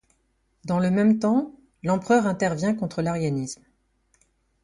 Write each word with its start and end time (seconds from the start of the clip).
Dans 0.65 0.79
le 0.79 0.89
même 0.89 1.19
temps, 1.19 1.51
l'empereur 1.83 2.25
intervient 2.25 2.73
contre 2.73 3.03
l'arianisme. 3.03 3.61